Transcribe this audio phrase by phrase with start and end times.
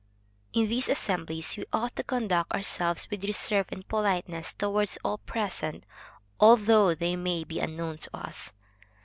[0.51, 5.83] In these assemblies, we ought to conduct ourselves with reserve and politeness towards all present,
[6.39, 8.51] although they may be unknown to us.